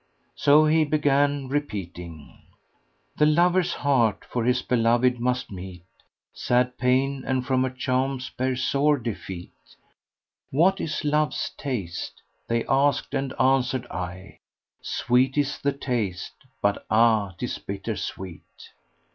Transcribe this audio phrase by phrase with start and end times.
[0.33, 2.41] So he began repeating,
[3.17, 5.83] "The lover's heart for his beloved must meet
[6.17, 9.53] * Sad pain, and from her charms bear sore defeat:
[10.49, 12.23] What is Love's taste?
[12.47, 16.33] They asked and answered I, * Sweet is the aste
[16.63, 17.35] but ah!
[17.37, 18.71] 'tis bitter sweet."